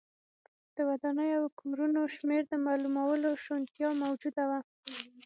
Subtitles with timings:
[0.75, 4.59] د ودانیو او کورونو شمېر د معلومولو شونتیا موجوده وه.